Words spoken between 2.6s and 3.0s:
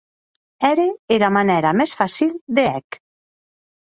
de hè'c.